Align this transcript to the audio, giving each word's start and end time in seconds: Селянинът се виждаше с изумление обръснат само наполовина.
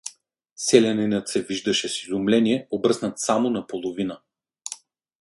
Селянинът 0.55 1.27
се 1.29 1.43
виждаше 1.43 1.89
с 1.89 2.03
изумление 2.03 2.67
обръснат 2.71 3.19
само 3.19 3.49
наполовина. 3.49 4.21